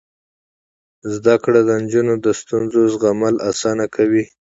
[1.13, 4.23] زده کړه د نجونو د ستونزو زغمل اسانه کوي.